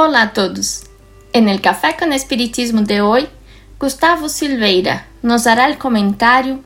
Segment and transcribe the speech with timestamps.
[0.00, 0.84] Hola a todos.
[1.32, 3.26] En el Café con Espiritismo de hoy,
[3.80, 6.60] Gustavo Silveira nos hará el comentario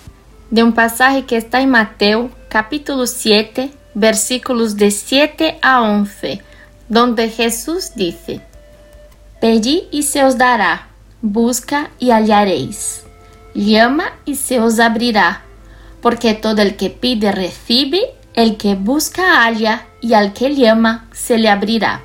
[0.51, 6.43] de un pasaje que está en Mateo capítulo 7, versículos de 7 a 11,
[6.91, 8.43] donde Jesús dice,
[9.41, 10.89] Pedí y se os dará,
[11.23, 13.05] busca y hallaréis,
[13.55, 15.41] llama y se os abrirá,
[16.03, 21.39] porque todo el que pide recibe, el que busca halla, y al que llama se
[21.39, 22.03] le abrirá.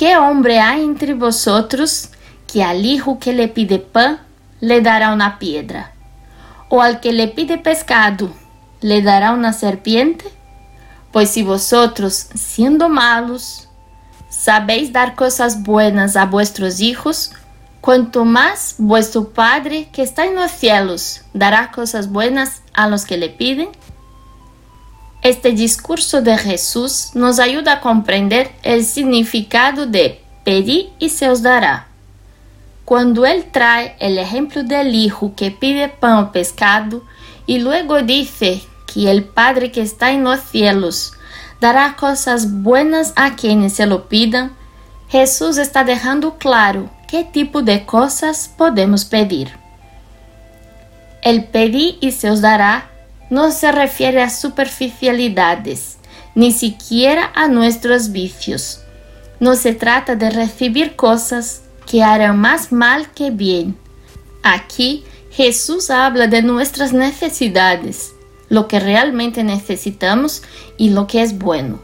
[0.00, 2.08] ¿Qué hombre hay entre vosotros
[2.50, 4.18] que al hijo que le pide pan
[4.58, 5.92] le dará una piedra?
[6.70, 8.32] ¿O al que le pide pescado
[8.80, 10.24] le dará una serpiente?
[11.12, 13.68] Pues si vosotros, siendo malos,
[14.30, 17.32] sabéis dar cosas buenas a vuestros hijos,
[17.82, 23.18] cuanto más vuestro Padre que está en los cielos dará cosas buenas a los que
[23.18, 23.68] le piden.
[25.22, 31.42] Este discurso de Jesús nos ayuda a comprender el significado de pedir y se os
[31.42, 31.88] dará.
[32.86, 37.04] Cuando Él trae el ejemplo del hijo que pide pan o pescado
[37.44, 41.12] y luego dice que el Padre que está en los cielos
[41.60, 44.56] dará cosas buenas a quienes se lo pidan,
[45.10, 49.52] Jesús está dejando claro qué tipo de cosas podemos pedir.
[51.22, 52.88] El pedir y se os dará
[53.30, 55.98] no se refiere a superficialidades,
[56.34, 58.80] ni siquiera a nuestros vicios.
[59.38, 63.76] No se trata de recibir cosas que harán más mal que bien.
[64.42, 68.12] Aquí Jesús habla de nuestras necesidades,
[68.48, 70.42] lo que realmente necesitamos
[70.76, 71.80] y lo que es bueno.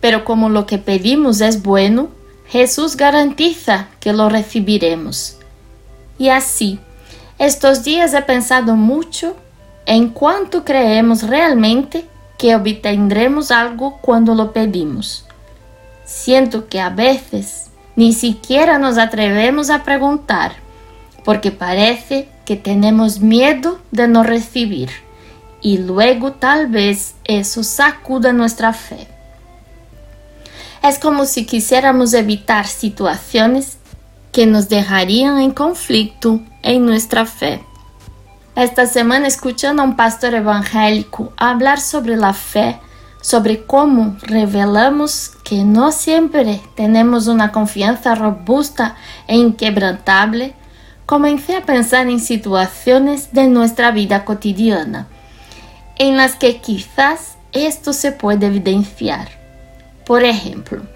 [0.00, 2.10] Pero como lo que pedimos es bueno,
[2.46, 5.36] Jesús garantiza que lo recibiremos.
[6.18, 6.80] Y así,
[7.38, 9.36] estos días he pensado mucho
[9.90, 12.06] en cuanto creemos realmente
[12.38, 15.26] que obtendremos algo cuando lo pedimos.
[16.04, 20.52] Siento que a veces ni siquiera nos atrevemos a preguntar,
[21.24, 24.90] porque parece que tenemos miedo de no recibir
[25.60, 29.08] y luego tal vez eso sacuda nuestra fe.
[30.84, 33.78] Es como si quisiéramos evitar situaciones
[34.30, 37.64] que nos dejarían en conflicto en nuestra fe.
[38.60, 42.78] Esta semana, escuchando a um pastor evangélico falar sobre a fé,
[43.22, 48.94] sobre como revelamos que não sempre temos uma confiança robusta
[49.26, 50.54] e inquebrantable,
[51.06, 55.08] comecei a pensar em situações de nossa vida cotidiana,
[55.98, 59.28] em las que quizás esto se pode evidenciar.
[60.04, 60.86] Por exemplo,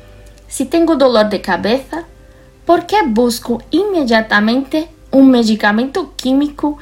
[0.46, 2.04] se tenho dolor de cabeça,
[2.66, 6.76] ¿por que busco imediatamente um medicamento químico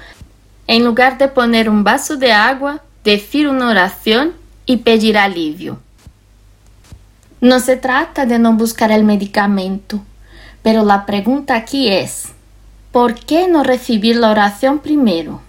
[0.66, 4.34] En lugar de poner un vaso de agua, decir una oración
[4.64, 5.80] y pedir alivio.
[7.40, 10.00] No se trata de no buscar el medicamento,
[10.62, 12.28] pero la pregunta aquí es,
[12.92, 15.40] ¿por qué no recibir la oración primero?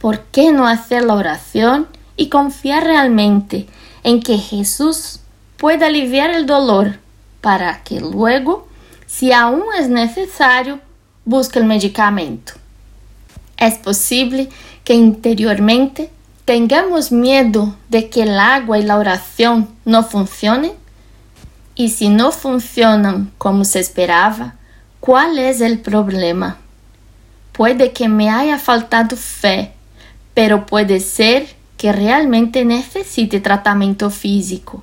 [0.00, 1.86] ¿Por qué no hacer la oración
[2.16, 3.68] y confiar realmente
[4.02, 5.20] en que Jesús
[5.56, 6.98] puede aliviar el dolor
[7.40, 8.66] para que luego,
[9.06, 10.80] si aún es necesario,
[11.24, 12.54] busque el medicamento?
[13.56, 14.48] Es posible
[14.84, 16.10] que interiormente
[16.44, 20.72] tengamos miedo de que el agua y la oración no funcionen.
[21.74, 24.54] Y si no funcionan como se esperaba,
[25.00, 26.58] ¿cuál es el problema?
[27.52, 29.72] Puede que me haya faltado fe,
[30.34, 34.82] pero puede ser que realmente necesite tratamiento físico.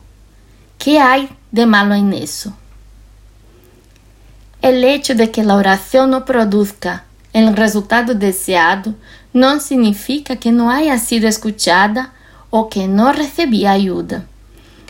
[0.77, 2.53] ¿Qué hay de malo en eso?
[4.61, 7.05] El hecho de que la oración no produzca
[7.49, 8.95] o resultado deseado
[9.33, 12.09] não significa que não haya sido escuchada
[12.49, 14.27] ou que não recebia ajuda.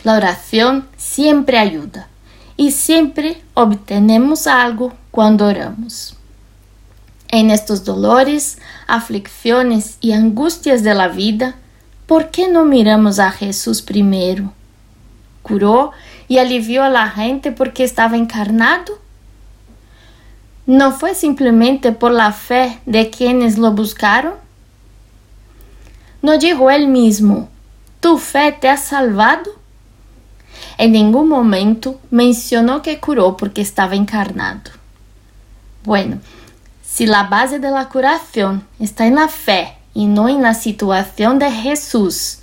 [0.04, 2.06] A oração sempre ajuda
[2.58, 6.16] e sempre obtenemos algo quando oramos.
[7.30, 11.54] Em estes dolores, aflicciones e de da vida,
[12.06, 14.52] por que não miramos a Jesus primeiro?
[15.42, 15.92] Curou
[16.28, 18.98] e aliviou a gente porque estava encarnado
[20.66, 24.34] não foi simplesmente por la fé de quienes lo buscaram?
[26.22, 27.48] Não dijo ele mesmo:
[28.00, 29.50] Tu fé te ha salvado?
[30.78, 34.70] Em nenhum momento mencionou que curou porque estava encarnado.
[35.84, 36.20] Bueno,
[36.82, 41.36] se a base de la curación está en la fe e não en la situação
[41.36, 42.40] de Jesus,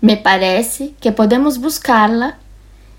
[0.00, 2.36] me parece que podemos buscarla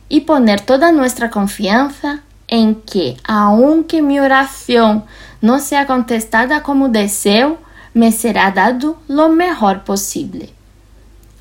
[0.10, 2.22] e poner toda nossa confiança
[2.53, 5.07] em que, aunque minha oração
[5.41, 7.57] não seja contestada como deseo,
[7.95, 10.47] me será dado lo mejor possível.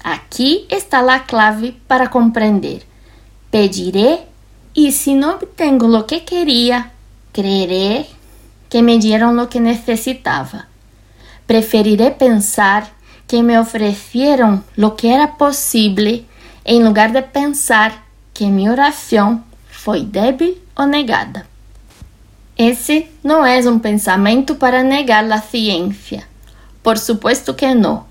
[0.02, 2.86] Aqui está a clave para compreender.
[3.50, 4.26] Pediré
[4.74, 6.92] Y si no obtengo lo que quería,
[7.30, 8.06] creeré
[8.70, 10.68] que me dieron lo que necesitaba.
[11.46, 12.90] Preferiré pensar
[13.26, 16.24] que me ofrecieron lo que era posible
[16.64, 17.92] en lugar de pensar
[18.32, 21.46] que mi oración fue débil ou negada.
[22.56, 26.24] Esse não é um pensamento para negar a ciência.
[26.82, 28.04] Por supuesto que não.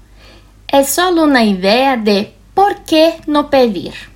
[0.67, 4.09] É só uma ideia de por que não pedir.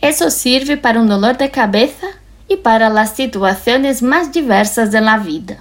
[0.00, 2.10] Isso serve para um dolor de cabeça
[2.48, 5.58] e para as situações mais diversas da vida.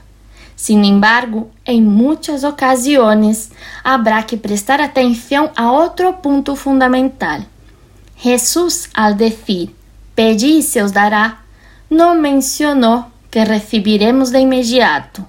[0.55, 3.51] Sin embargo, em muitas ocasiões,
[3.83, 7.41] haverá que prestar atenção a outro ponto fundamental.
[8.15, 9.73] Jesus, ao dizer
[10.15, 11.41] pedí y se os dará,
[11.89, 15.25] no mencionó que recibiremos de inmediato.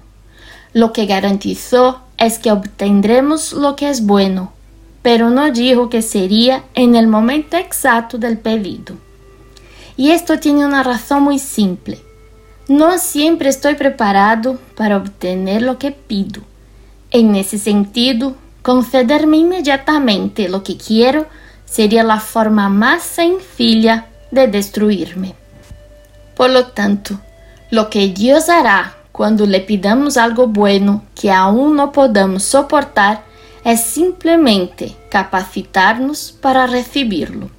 [0.73, 4.53] Lo que garantizó es que obtendremos lo que es bueno,
[5.01, 8.95] pero no dijo que sería en el momento exacto del pedido.
[9.95, 11.99] Y esto tiene una razón muy simple.
[12.67, 16.41] No siempre estoy preparado para obtener lo que pido.
[17.11, 21.27] En ese sentido, concederme inmediatamente lo que quiero
[21.65, 25.35] sería la forma más sencilla de destruirme.
[26.35, 27.19] Por lo tanto,
[27.69, 33.23] lo que Dios hará cuando le pidamos algo bueno que aún no podamos soportar
[33.63, 37.49] es simplemente capacitarnos para recibirlo.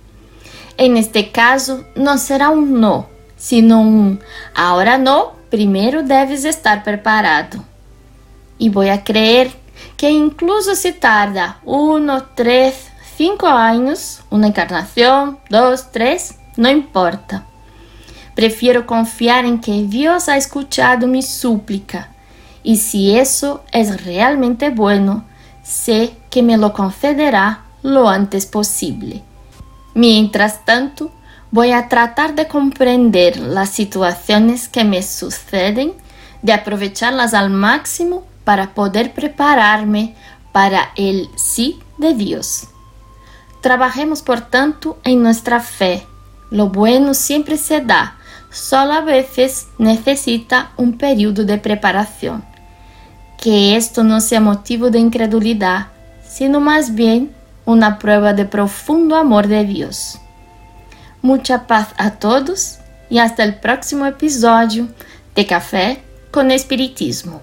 [0.76, 3.06] En este caso, no será un no,
[3.36, 4.20] sino un
[4.54, 7.64] ahora no, primero debes estar preparado.
[8.58, 9.52] Y voy a creer
[9.96, 17.44] que incluso si tarda uno, tres, cinco años, una encarnación, dos, tres, no importa.
[18.34, 22.08] Prefiero confiar en que Dios ha escuchado mi súplica
[22.62, 25.24] y si eso es realmente bueno,
[25.62, 29.22] sé que me lo concederá lo antes posible.
[29.94, 31.12] Mientras tanto,
[31.50, 35.92] voy a tratar de comprender las situaciones que me suceden,
[36.42, 40.16] de aprovecharlas al máximo para poder prepararme
[40.52, 42.68] para el sí de Dios.
[43.60, 46.06] Trabajemos por tanto en nuestra fe.
[46.54, 48.16] Lo bueno siempre se da
[48.48, 52.44] solo a veces necesita un periodo de preparación.
[53.42, 55.88] Que esto no sea motivo de incredulidad,
[56.24, 57.34] sino más bien
[57.64, 60.20] una prueba de profundo amor de Dios.
[61.22, 62.78] Mucha paz a todos
[63.10, 64.86] y hasta el próximo episodio
[65.34, 67.42] de Café con Espiritismo.